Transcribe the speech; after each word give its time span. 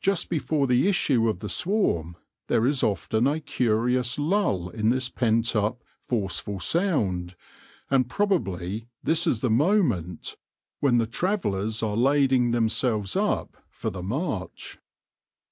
Just 0.00 0.28
before 0.28 0.68
the 0.68 0.86
issue 0.86 1.28
of 1.28 1.40
the 1.40 1.48
swarm 1.48 2.16
there 2.46 2.64
is 2.64 2.84
often 2.84 3.26
a 3.26 3.40
curious 3.40 4.16
lull 4.16 4.68
in 4.68 4.90
this 4.90 5.08
pent 5.08 5.56
up, 5.56 5.82
forceful 6.06 6.60
sound, 6.60 7.34
and 7.90 8.08
probably 8.08 8.86
this 9.02 9.26
is 9.26 9.40
the 9.40 9.50
moment 9.50 10.36
when 10.78 10.98
the 10.98 11.08
travellers 11.08 11.82
are 11.82 11.96
lading 11.96 12.52
themselves 12.52 13.16
up 13.16 13.56
for 13.68 13.90
the 13.90 13.98
ijo 14.00 14.08
THE 14.08 14.14
LORE 14.14 14.18
OF 14.26 14.28
THE 14.28 14.28
HONEY 14.28 14.38
BEE 14.44 14.46
march. 14.46 14.78